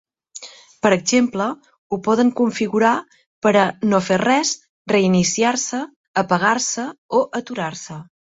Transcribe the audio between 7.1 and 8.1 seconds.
o "aturar-se".